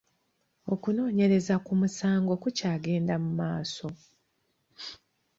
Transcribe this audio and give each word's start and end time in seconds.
Okunoonyereza 0.73 1.55
ku 1.65 1.71
musango 1.79 2.33
ku 2.41 2.47
kyagenda 2.57 3.13
mu 3.23 3.31
maaso. 3.39 3.87